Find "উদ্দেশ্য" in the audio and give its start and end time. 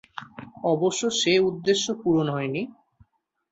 1.49-1.85